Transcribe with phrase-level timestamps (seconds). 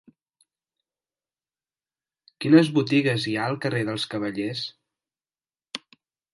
[2.45, 4.67] Quines botigues hi ha al carrer dels Cavallers?